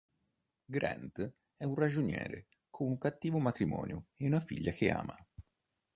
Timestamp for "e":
4.15-4.25